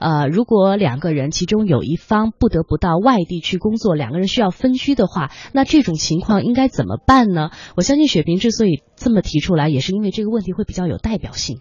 [0.00, 7.50] 呃，如果两个人其中有一方不得不到外地去工作，两个人需要分居的话，那这种情况应该怎么办呢？
[7.76, 11.60] 我相信雪萍之所以这么提出来，也是因为这个问题会比较有代表性。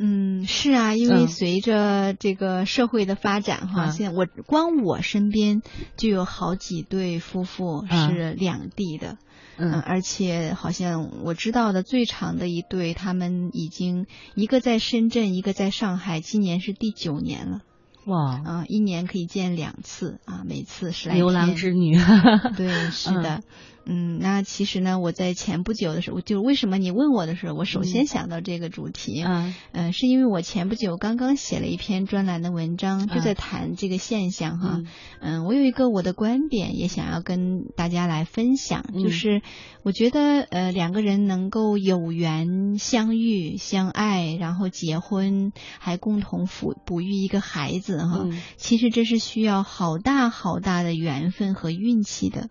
[0.00, 5.60] 嗯，是啊，因为随着这个社会的发展哈，现在我光我身边
[5.96, 9.16] 就有好几对夫妇是两地的，
[9.56, 14.06] 嗯，而且好像我知道的最长的一对，他们已经
[14.36, 17.62] 一个在深圳，一个在上海，今年是第九年了。
[18.08, 21.96] 哇，啊，一年可以见两次啊，每次十来牛郎织女，
[22.56, 23.36] 对，是的。
[23.36, 23.42] 嗯，
[24.20, 34.82] 那其实呢，我在前不久的时候，就为什么你问我的时候，我首先想到这个主题，嗯，嗯，是因为我前不久刚刚写了一篇专栏的文章，就在谈这个现象哈，
[35.20, 39.40] 嗯，我有一个我的观点，也想要跟大家来分享，就是
[39.82, 52.50] 我觉得呃两个人能够有缘相遇相爱，然后结婚，还共同抚哺育一个孩子哈，其实这是需要好大好大的缘分和运气的。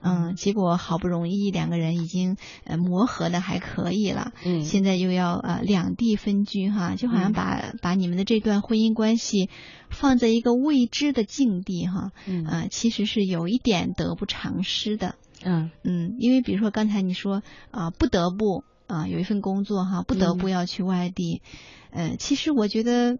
[0.00, 9.50] 嗯，结果好不容易两个人已经呃磨合的还可以了，嗯，现在又要呃两地分居哈，就好像把把你们的这段婚姻关系
[9.90, 15.70] 放在一个未知的境地哈，嗯，其实是有一点得不偿失的，嗯。
[15.84, 21.42] 嗯，因为比如说刚才你说啊不得不啊有一份工作哈，不得不要去外地，
[21.90, 23.18] 呃，其实我觉得。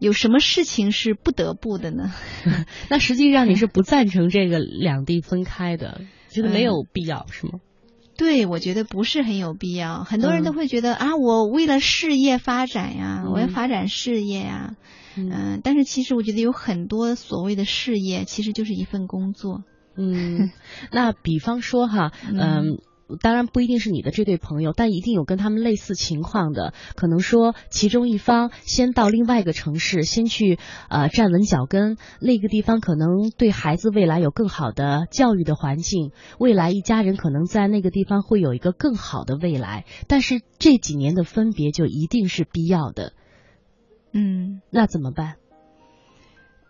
[0.00, 2.14] 有什么事情是不得不的呢？
[2.88, 7.60] 那实际上你是不赞成这个两地分开的，觉得没有必要是吗？
[8.16, 10.02] 对，我觉得不是很有必要。
[10.04, 14.74] 很多人都会觉得啊，我为了事业发展呀，我要发展事业呀，
[15.16, 19.62] 嗯，但是其实我觉得有很多所谓的事业，其实就是一份工作。
[19.96, 20.50] 嗯，
[20.90, 22.78] 那比方说哈，嗯。
[23.20, 26.74] 当然不一定是你的这对朋友，但一定有跟他们类似情况的。
[26.94, 39.84] 可能说其中一方先到另外一个城市，先去呃站稳脚跟，那个地方可能对孩子未来有更好的教育的环境，未来一家人可能在那个地方会有一个更好的未来。
[40.06, 43.12] 但是这几年的分别就一定是必要的。
[44.12, 45.36] 嗯，那怎么办？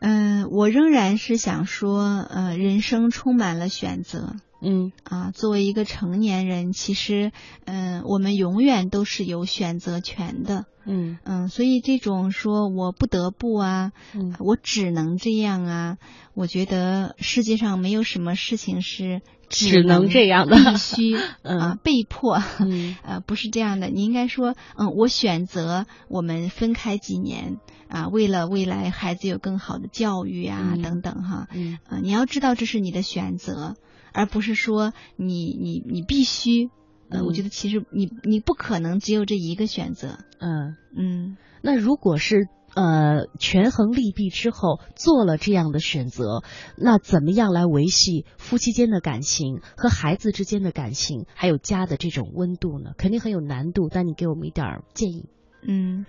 [0.00, 4.36] 嗯，我仍然是想说，呃，人生充满了选择。
[4.60, 7.32] 嗯啊，作为一个成年人，其实
[7.64, 10.66] 嗯，我们永远都是有选择权的。
[10.90, 13.92] 嗯嗯，所以这种说我不得不啊，
[14.38, 15.96] 我只能这样啊，
[16.34, 19.20] 我觉得世界上没有什么事情是
[19.50, 21.14] 只能这样的，必须
[21.44, 22.42] 啊，被迫。
[22.60, 27.58] 嗯呃，不是这样的，你应该说，嗯，我选择我们分开几年
[27.88, 31.48] 啊，为了未来孩子有更好的教育啊，等等哈。
[31.52, 33.76] 嗯啊，你要知道这是你的选择。
[34.18, 36.70] 而不是说你你你必须，
[37.08, 40.18] 呃，我觉得其实你你不可能只有这一个选择。
[40.40, 46.42] 嗯嗯，那如果是呃权衡利弊之后做了这样的选择，
[46.76, 52.94] 那怎么样来维系夫妻间的感情和孩子之间的感情，还有家的这种温度呢？
[52.98, 55.26] 肯定很有难度，但你给我们一点建议。
[55.62, 56.06] 嗯。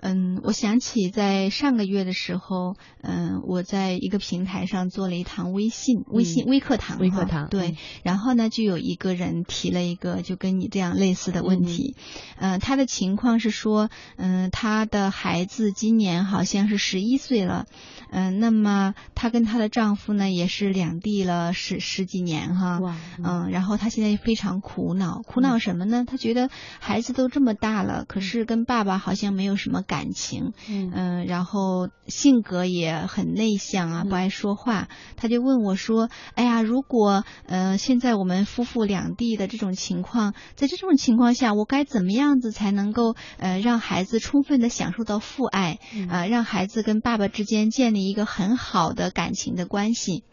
[0.00, 11.96] 嗯，我想起在上个月的时候，嗯，我在一个平台上做了一堂微信微信微课堂，微课堂对，然后呢，就有一个人提了一个就跟你这样类似的问题，
[12.36, 17.66] 嗯，他的情况是说，嗯，他的孩子今年好像是十一岁了，
[18.10, 22.80] 嗯，那么她跟她的丈夫呢也是两地了十十几年哈，
[23.24, 26.04] 嗯，然后她现在非常苦恼，苦恼什么呢？
[26.06, 29.82] 她觉得孩子都这么大了，可是跟爸爸好像没有什么。
[29.86, 34.88] 感情，嗯，然后性格也很内向啊，不爱说话。
[35.16, 45.78] 他就问我说：“哎呀，如果呃现在我们夫妇两地的这种情况，在这种情况下，我该怎么样子才能够呃让孩子充分的享受到父爱
[46.10, 50.24] 啊，让孩子跟爸爸之间建立一个很好的感情的关系？”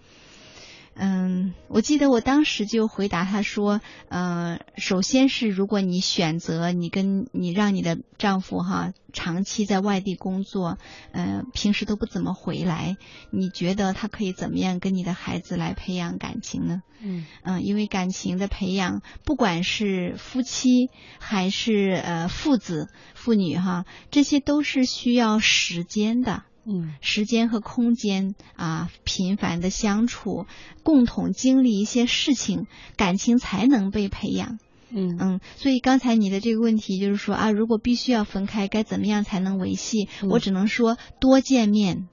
[0.96, 10.78] 嗯，我记得我当时就回答他说，呃，首先是如果你选择你跟你让你的丈夫哈长期在外地工作，
[11.12, 12.98] 呃，平时都不怎么回来，
[13.32, 16.84] 你觉得他可以怎么样跟你的孩子来培养感情呢？
[17.02, 20.90] 嗯嗯，因为感情的培养，不管是夫妻
[21.20, 26.44] 还是呃父子父女哈，这些都是需要时间的。
[26.66, 30.46] 嗯，时间和空间啊，频繁的相处，
[30.84, 34.60] 共同经历一些事情，感情才能被培养。
[34.96, 40.08] 嗯嗯，所以刚才你的这个问题就是说啊，如果必须要分开，该怎么样才能维系？
[40.30, 42.08] 我只能说多见面，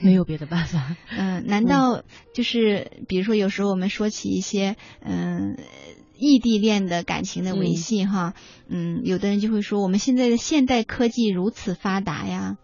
[0.00, 0.96] 没有别的办法。
[1.16, 2.02] 嗯，难道
[2.34, 5.58] 就是比如说有时候我们说起一些嗯
[6.16, 8.32] 异地恋的感情的维系哈，
[8.68, 12.56] 嗯，有的人就会说我们现在的现代科技如此发达呀。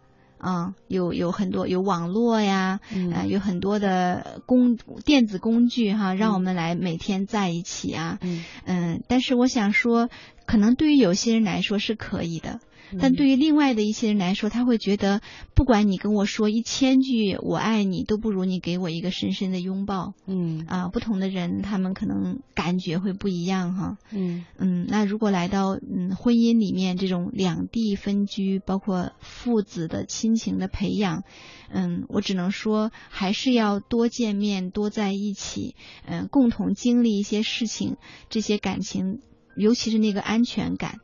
[0.45, 8.45] 啊，有有很多有网络呀，嗯呃，有很多的工电子工具哈，让我们来每天在一起啊，嗯。
[8.67, 10.11] 嗯，但是我想说，
[10.47, 12.61] 可能对于有些人来说是可以的，
[13.01, 15.21] 但嗯对于另外的一些人来说，他会觉得，
[15.55, 20.89] 不管你跟我说一千句我爱你，都不如你给我一个深深的拥抱嗯啊。
[20.89, 23.99] 不同的人，他们可能感觉会不一样哈。
[24.13, 31.25] 嗯嗯，那如果来到嗯婚姻里面这种两地分居，包括父子的亲情的培养，
[31.71, 35.75] 嗯，我只能说还是要多见面，多在一起，
[36.07, 37.97] 嗯，共同经历一些事情，
[38.29, 39.21] 这些感情，
[39.57, 41.01] 尤其是那个安全感。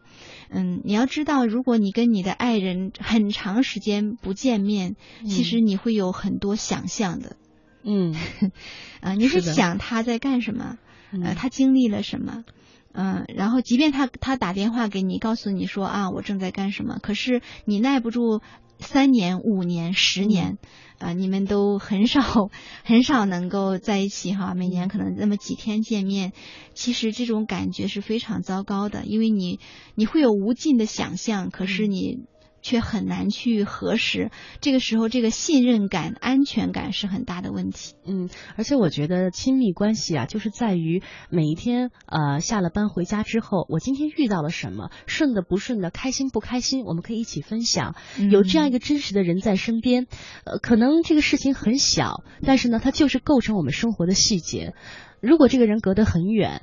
[0.50, 7.36] 嗯，你要知道，如果你跟你的爱人很长时间不见面，其实你会有很多想象的。
[7.82, 8.14] 嗯
[9.00, 10.76] 啊、你是想他在干什么？
[11.12, 12.44] 呃，嗯他经历了什么？
[12.92, 18.40] 嗯、然后即便他他打电话给你，告诉你说啊，我正在干什么，可是你耐不住
[18.80, 20.58] 三年、五年、十年，
[20.98, 22.20] 啊、你们都很少
[22.84, 26.32] 很少能够在一起哈，每年可能那么几天见面，
[26.74, 29.60] 其实这种感觉是非常糟糕的，因为你
[29.94, 32.24] 你会有无尽的想象，可是你。
[32.62, 34.30] 却很难去核实，
[34.60, 37.94] 这个时候这个信任感、安全感是很大的问题。
[38.06, 47.94] 嗯，而且我觉得亲密关系啊，就是在于每一天呃下了班回家之后，我今天遇到了什么，顺的不顺的，开心不开心，我们可以一起分享。
[48.30, 50.06] 有这样一个真实的人在身边，
[50.44, 54.74] 呃，可能这个事情很小，但是呢，它就是构成我们生活的细节。
[55.20, 56.62] 如果这个人隔得很远，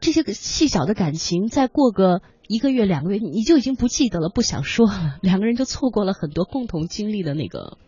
[0.00, 7.78] 这些个细小的感情，再过个一个月、两个月，你就已经不记得了，不想说了，两个人就错过了很多共同经历的那个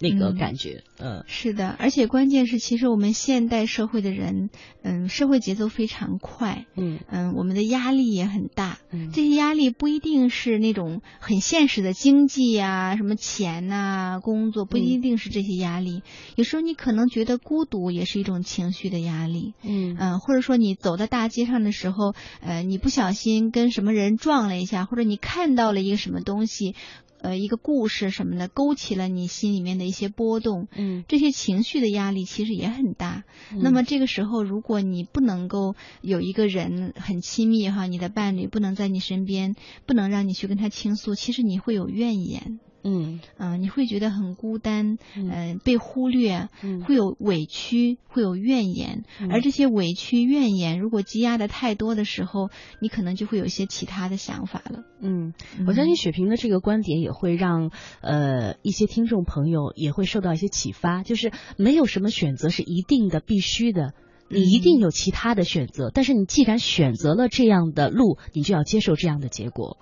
[0.00, 0.82] 那个嗯感觉。
[0.98, 4.50] 嗯是的，而且关键是，其实我们现代社会的人，
[4.82, 8.78] 嗯，社会节奏非常快，嗯嗯，我们的压力也很大。
[8.92, 16.02] 嗯这些压力不一定是那种很现实的经济呀、什么钱呐、工作，不一定是这些压力。
[16.36, 19.54] 有时候你可能觉得孤独也是一种情绪的压力。
[19.62, 26.74] 嗯嗯，或者说你走在大街上的时候，呃，你不小心跟什么人撞了一下，或者你看到了一个什么东西，
[27.20, 33.24] 呃，一个故事什么的，勾起了你心里面的一些波动，嗯这些情绪的压力其实也很大。
[33.60, 39.54] 那么这个时候，如果你不能够有一个人很亲密哈，你的伴侣不能在你身边，
[39.86, 42.60] 不能让你去跟他倾诉，其实你会有怨言。
[42.82, 43.20] 嗯。
[43.38, 45.30] 嗯、你会觉得很孤单，嗯。
[45.30, 46.82] 嗯、被忽略，嗯。
[46.82, 49.30] 会有委屈，会有怨言，嗯。
[49.30, 52.50] 而这些委屈、怨言，如果积压的太多的时候，
[52.80, 54.84] 你可能就会有一些其他的想法了。
[55.00, 55.32] 嗯，
[55.66, 57.70] 我相信雪萍的这个观点也会让
[58.02, 63.94] 呃一些听众朋友也会受到一些启发，就是没有什么选择是一定的、必须的。
[64.32, 69.76] 你一定有其他的选择，但是你既然选择了这样的路，你就要接受这样的结果。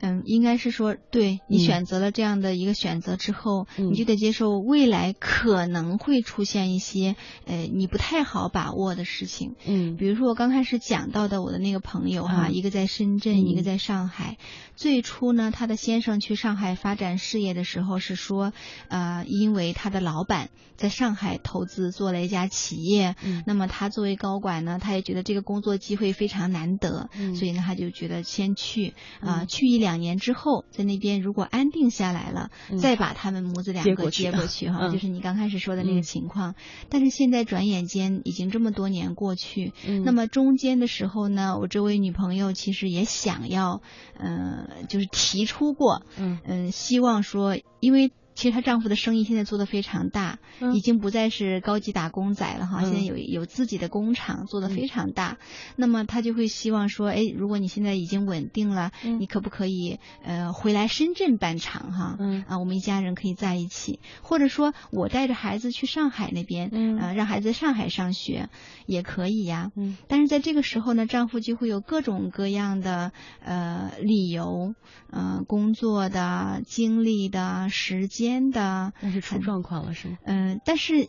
[0.00, 1.60] 嗯，应该是说，对你嗯。
[1.60, 3.92] 选择了这样的一个选择之后，嗯。
[3.92, 7.16] 你就得接受未来可能会出现一些
[7.46, 9.54] 呃你不太好把握的事情。
[9.66, 9.96] 嗯。
[9.96, 12.54] 比如说我刚开始讲到的我的那个朋友哈，嗯。
[12.54, 14.36] 一个在深圳，嗯一个在上海。
[14.74, 18.52] 最初呢，他的先生去上海发展事业的时候是说，
[18.88, 23.42] 呃，因为他的老板在上海投资做了一家企业，嗯。
[23.46, 27.34] 那么他作为高管呢，他也觉得这个工作机会非常难得，嗯。
[27.34, 32.78] 所以呢，他就觉得先去啊、嗯去一两年之后，在那边如果安定下来了，嗯。
[32.78, 34.68] 再把他们母子两个接过去。
[34.68, 34.92] 哈，嗯。
[34.92, 36.56] 就是你刚开始说的那嗯个情况。
[36.88, 40.02] 但是现在转眼间已经这么多年过去，嗯。
[40.02, 43.80] 那么中间的时候呢，我这位女朋友其实也想要，
[44.18, 46.40] 呃，就是提出过，嗯。
[46.44, 48.10] 嗯、希望说，因为。
[48.36, 50.74] 其实她丈夫的生意现在做得非常大，嗯。
[50.76, 52.84] 已经不再是高级打工仔了哈，嗯。
[52.84, 55.38] 现在有有自己的工厂，做得嗯非常大。
[55.74, 59.18] 那么她就会希望说，哎，如果你现在已经稳定了，嗯。
[59.18, 62.16] 你可不可以呃回来深圳办厂哈？
[62.20, 62.44] 嗯。
[62.46, 66.98] 啊，我们一家人可以在一起，或者说我带着孩子去上海那边，嗯。
[66.98, 68.50] 呃，让孩子在上海上学
[68.86, 69.72] 也可以呀。
[69.76, 69.96] 嗯。
[70.08, 73.12] 但是在这个时候呢，丈夫就会有各种各样的
[73.42, 74.74] 呃理由，
[75.10, 80.18] 呃，工作的、经历的、时间的，但是出状况了是吗？
[80.24, 81.08] 嗯、但是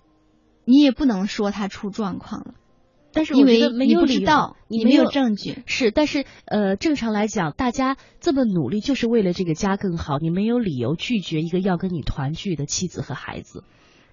[0.65, 2.53] 你也不能说他出状况了，
[3.13, 5.63] 但是因为我觉得没你不有理由知道，你没有证据。
[5.65, 13.63] 是，但是呃，正常来讲，大家这么努力就是为了这个家更好，你没有理由拒绝一个要跟你团聚的妻子和孩子。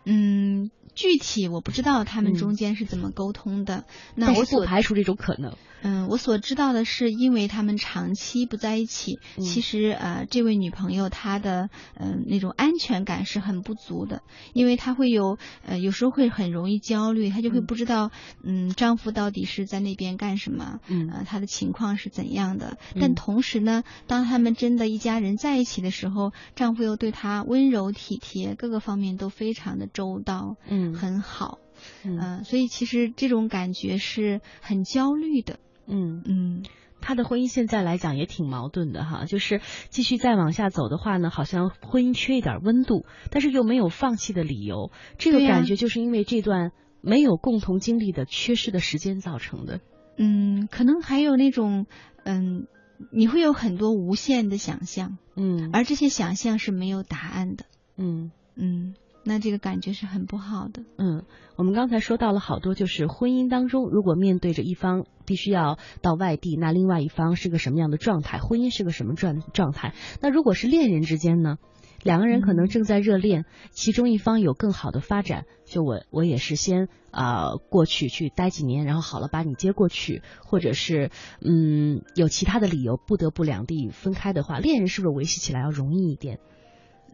[0.04, 3.84] 嗯，具体我不知道他们中间是怎么沟通的。
[4.14, 5.54] 那我不排除这种可能。
[5.86, 11.68] 嗯，我所知道的是，因为他们长期不在一起，其实呃，这位女朋友她的
[12.00, 14.22] 嗯那种安全感是很不足的，
[14.54, 18.10] 因为她会有呃有时候会很容易焦虑，她就会不知道
[18.42, 22.78] 嗯丈夫到底是在那边干什么，嗯，呃他的情况是怎样的。
[22.98, 31.58] 但同时呢，当他们真的一家人在一起的时候，丈夫又对她温柔体贴，各个方面都非常的周到，嗯，很好，
[32.04, 35.58] 嗯，所以其实这种感觉是很焦虑的。
[35.86, 36.62] 嗯嗯，
[37.00, 39.60] 他的婚姻现在来讲也挺矛盾的哈，就是
[39.90, 44.90] 继续再往下走的话呢，好像婚姻缺一点温度，但是又没有放弃的理由。
[45.18, 46.72] 这个感觉就是因为这段
[47.02, 49.80] 没有共同经历的缺失的时间造成的。
[50.16, 51.86] 嗯，可能还有那种
[52.24, 52.66] 嗯，
[53.12, 57.66] 你会有很多无限的想象，嗯，而这些想象是没有答案的。
[57.98, 58.94] 嗯嗯。
[59.24, 60.84] 那这个感觉是很不好的。
[60.98, 61.24] 嗯，
[61.56, 68.38] 我们刚才说到了好多，就是婚姻当中，如果面对着一方必须要到外地，那另外一方是个什么样的状态？
[68.38, 69.94] 婚姻是个什么状状态？
[70.20, 71.56] 那如果是恋人之间呢？
[72.02, 86.40] 两个人可能正在热恋，其中一方有更好的发展，就我我也是先啊过去去待几年，然后好了把你接过去，或者是嗯有其他的理由不得不两地分开的话，恋人是不是维系起来要容易一点？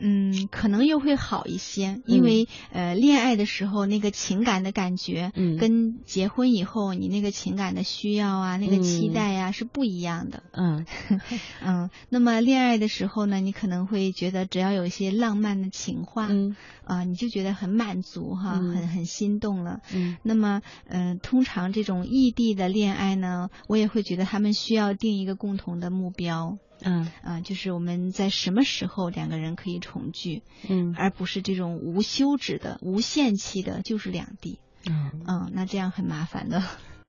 [0.01, 10.43] 嗯，可能又会好一些，因为呃，恋爱的时候那个情感的感觉，嗯，跟结婚以后你那个情感的需要啊，那个期待呀是不一样的。
[10.53, 10.87] 嗯
[11.63, 19.81] 嗯，那么恋爱的时候呢，你可能会觉得只要有一些浪漫的情话，嗯啊，你就觉得很满足哈，很很心动了。
[19.93, 26.59] 嗯，那么嗯，通常这种异地的恋爱呢，我也会觉得他们需要定一个共同的目标。
[26.83, 27.11] 嗯。
[27.23, 34.59] 啊，就是我们在什么时候两个人可以重聚，嗯，而不是这种无休止的、无限期的，就是两地，
[34.89, 35.11] 嗯。
[35.27, 36.63] 嗯，那这样很麻烦的。